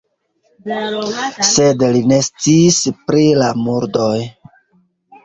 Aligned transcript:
Sed 1.49 1.83
li 1.97 2.01
ne 2.11 2.17
sciis 2.29 2.79
pri 3.11 3.27
la 3.43 3.51
murdoj. 3.67 4.17